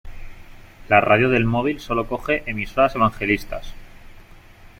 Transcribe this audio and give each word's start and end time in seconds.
La 0.89 0.99
radio 0.99 1.29
del 1.29 1.45
móvil 1.45 1.79
sólo 1.79 2.07
coge 2.07 2.41
emisoras 2.47 2.95
evangelistas. 2.95 3.75